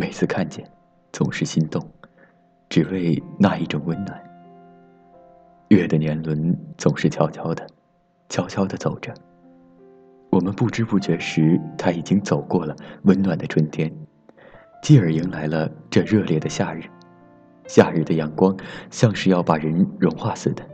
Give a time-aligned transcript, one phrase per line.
[0.00, 0.66] 每次看见，
[1.12, 1.86] 总是心动，
[2.70, 4.18] 只为那一种温暖。
[5.68, 7.66] 月的年轮总是悄悄的，
[8.30, 9.12] 悄悄的走着。
[10.30, 13.94] 我们不知不觉时，它已经走过了温暖的春天，
[14.82, 16.80] 继而迎来了这热烈的夏日。
[17.68, 18.56] 夏日的阳光
[18.90, 20.64] 像是要把人融化似的。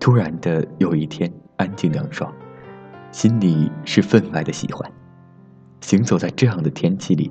[0.00, 2.34] 突然的有一天，安静凉爽，
[3.10, 4.90] 心里是分外的喜欢。
[5.82, 7.30] 行走在这样的天气里，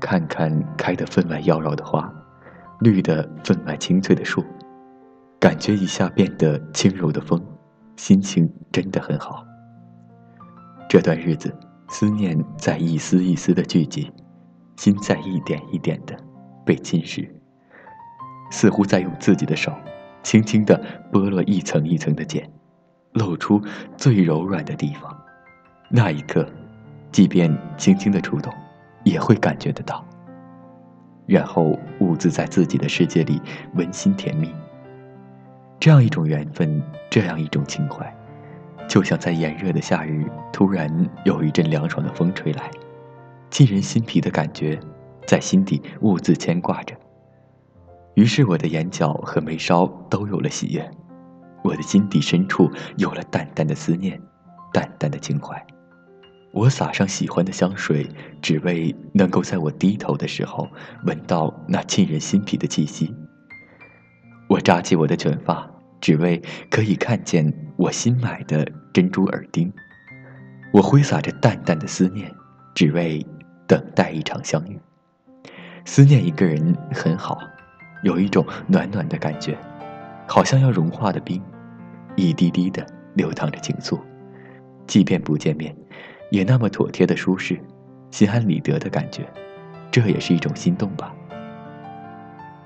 [0.00, 2.12] 看看开得分外妖娆的花，
[2.80, 4.44] 绿的分外清脆的树，
[5.38, 7.40] 感觉一下变得轻柔的风，
[7.96, 9.44] 心情真的很好。
[10.88, 11.54] 这段日子，
[11.88, 14.10] 思念在一丝一丝的聚集，
[14.76, 16.16] 心在一点一点的
[16.64, 17.28] 被侵蚀。
[18.50, 19.72] 似乎在用自己的手，
[20.24, 20.82] 轻轻地
[21.12, 22.50] 剥落一层一层的茧，
[23.12, 23.62] 露出
[23.96, 25.16] 最柔软的地方。
[25.88, 26.44] 那一刻，
[27.12, 28.52] 即便轻轻的触动，
[29.04, 30.04] 也会感觉得到。
[31.26, 33.40] 然后兀自在自己的世界里
[33.74, 34.52] 温馨甜蜜。
[35.78, 38.12] 这样一种缘分，这样一种情怀，
[38.88, 42.70] 就像在炎热的夏日，突然有一阵凉爽的风吹来，
[43.48, 44.78] 沁人心脾的感觉，
[45.26, 46.94] 在心底兀自牵挂着。
[48.14, 50.90] 于是我的眼角和眉梢都有了喜悦，
[51.62, 54.20] 我的心底深处有了淡淡的思念，
[54.72, 55.64] 淡淡的情怀。
[56.52, 58.08] 我撒上喜欢的香水，
[58.42, 60.68] 只为能够在我低头的时候
[61.04, 63.14] 闻到那沁人心脾的气息。
[64.48, 65.70] 我扎起我的卷发，
[66.00, 69.72] 只为可以看见我新买的珍珠耳钉。
[70.72, 72.32] 我挥洒着淡淡的思念，
[72.74, 73.24] 只为
[73.66, 74.78] 等待一场相遇。
[75.84, 77.38] 思念一个人很好。
[78.02, 79.56] 有一种暖暖的感觉，
[80.26, 81.40] 好像要融化的冰，
[82.16, 84.00] 一滴滴的流淌着情愫。
[84.86, 85.76] 即便不见面，
[86.30, 87.60] 也那么妥帖的舒适，
[88.10, 89.26] 心安理得的感觉，
[89.90, 91.14] 这也是一种心动吧。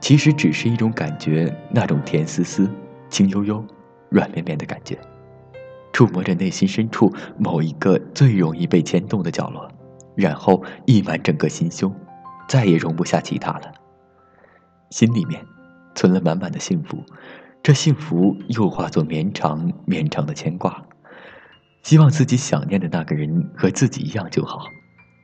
[0.01, 2.71] 其实只是一种感觉，那种甜丝丝、
[3.09, 3.65] 轻悠悠、
[4.11, 4.99] 软绵绵的感觉，
[5.93, 9.67] 触摸着内心深处某一个最容易被牵动的角落，
[10.15, 11.91] 然后溢满整个心胸，
[12.47, 13.73] 再也容不下其他了。
[14.91, 15.43] 心里面
[15.95, 17.03] 存了满满的幸福，
[17.63, 20.85] 这幸福又化作绵长绵长的牵挂。
[21.85, 24.65] 希望自己想念的那个人和自己一样就好，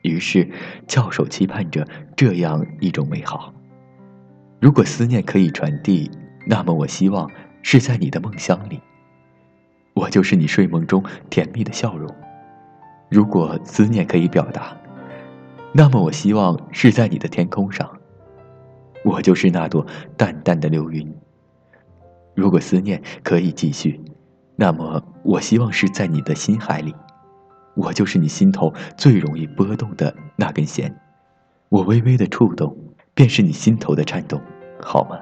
[0.03, 0.47] 于是
[0.87, 3.53] 翘首期盼着这样一种美好。
[4.61, 6.11] 如果思念可以传递，
[6.47, 7.29] 那么我希望
[7.63, 8.79] 是在你的梦乡里，
[9.95, 12.15] 我就是你睡梦中甜蜜的笑容。
[13.09, 14.77] 如果思念可以表达，
[15.73, 17.91] 那么我希望是在你的天空上。
[19.03, 21.11] 我就是那朵淡淡的流云。
[22.35, 23.99] 如果思念可以继续，
[24.61, 26.95] 那么我希望是在你的心海里。
[27.75, 30.95] 我就是你心头最容易波动的那根弦，
[31.71, 32.77] 我微微的触动，
[33.15, 34.39] 便是你心头的颤动，
[34.79, 35.19] 好吗？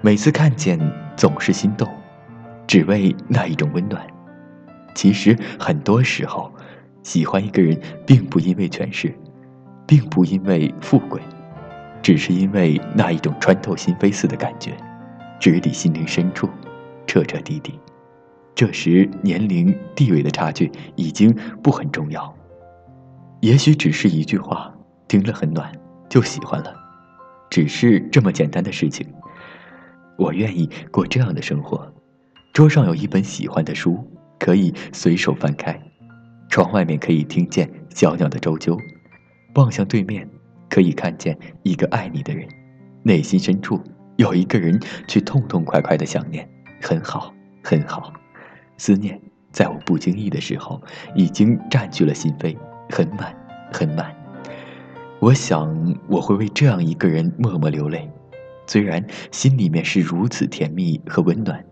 [0.00, 0.80] 每次看见，
[1.18, 1.86] 总是心动，
[2.66, 4.02] 只为那一种温暖。
[4.94, 6.50] 其实很多时候，
[7.02, 9.14] 喜欢一个人，并不因为权势，
[9.86, 11.20] 并不因为富贵。
[12.00, 14.72] 只是因为那一种穿透心扉似的感觉，
[15.38, 16.48] 直抵心灵深处，
[17.06, 17.78] 彻彻底底。
[18.54, 22.34] 这时年龄地位的差距已经不很重要，
[23.40, 24.72] 也许只是一句话，
[25.08, 25.72] 听了很暖，
[26.08, 26.74] 就喜欢了，
[27.50, 29.06] 只是这么简单的事情。
[30.18, 31.92] 我愿意过这样的生活，
[32.52, 33.98] 桌上有一本喜欢的书，
[34.38, 35.80] 可以随手翻开，
[36.48, 38.78] 窗外面可以听见小鸟的啾啾，
[39.54, 40.28] 望向对面。
[40.68, 42.48] 可以看见一个爱你的人，
[43.02, 43.78] 内心深处
[44.16, 46.48] 有一个人去痛痛快快的想念，
[46.82, 47.32] 很好，
[47.62, 48.12] 很好。
[48.76, 49.18] 思念
[49.52, 50.82] 在我不经意的时候，
[51.14, 52.56] 已经占据了心扉，
[52.90, 53.34] 很满，
[53.72, 54.14] 很满。
[55.20, 58.10] 我想我会为这样一个人默默流泪，
[58.66, 61.64] 虽然心里面是如此甜蜜和温暖，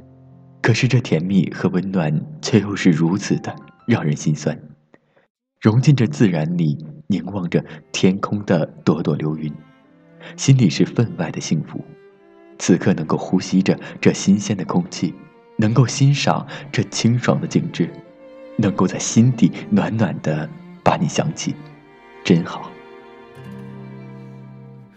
[0.62, 3.54] 可是这甜蜜和温暖却又是如此的
[3.87, 4.56] 让人心酸。
[5.60, 9.53] 融进这自然里，凝望着天空的朵朵流云，
[10.36, 11.84] 心里是分外的幸福。
[12.60, 15.15] 此刻能够呼吸着这新鲜的空气，
[15.57, 17.89] 能够欣赏这清爽的景致，
[18.57, 20.47] 能够在心底暖暖的
[20.84, 21.54] 把你想起，
[22.22, 22.71] 真好。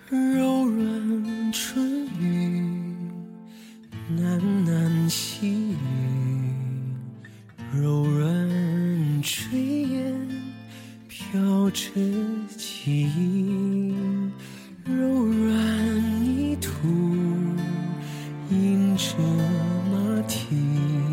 [0.10, 1.93] 柔软春
[18.74, 19.16] 印着
[19.92, 21.13] 马蹄，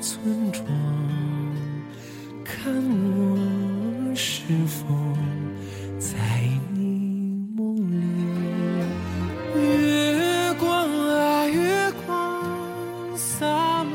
[0.00, 0.64] 村庄，
[2.42, 4.86] 看我是否
[5.98, 6.16] 在
[6.72, 8.00] 你梦里。
[9.54, 13.92] 月光啊，月光洒满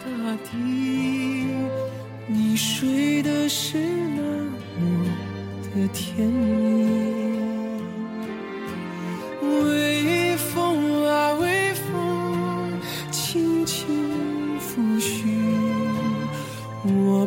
[0.00, 0.06] 大
[0.50, 0.56] 地，
[2.26, 4.22] 你睡的是那
[4.80, 5.06] 么
[5.74, 7.05] 的甜蜜。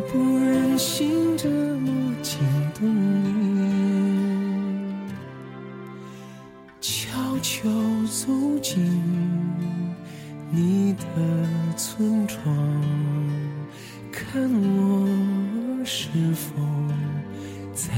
[0.00, 2.40] 我不忍心这么惊
[2.74, 2.88] 动
[3.22, 4.94] 你。
[6.80, 7.10] 悄
[7.42, 7.68] 悄
[8.06, 8.32] 走
[8.62, 8.82] 进
[10.50, 11.04] 你的
[11.76, 12.40] 村庄，
[14.10, 15.06] 看我
[15.84, 16.54] 是否
[17.74, 17.92] 在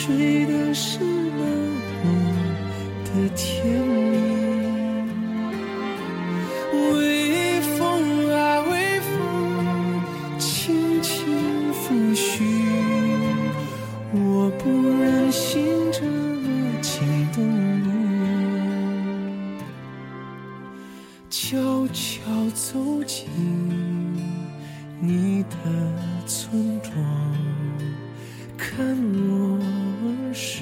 [0.00, 1.44] 睡的是那
[2.04, 2.38] 么
[3.04, 4.07] 的甜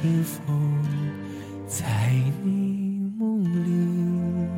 [0.06, 0.54] 是否
[1.66, 2.12] 在
[2.44, 4.48] 你梦里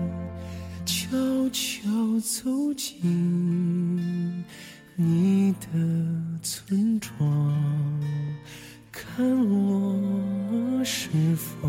[0.85, 1.09] 悄
[1.51, 1.89] 悄
[2.21, 4.45] 走进
[4.95, 5.69] 你的
[6.43, 7.11] 村庄
[8.93, 11.67] 看我是否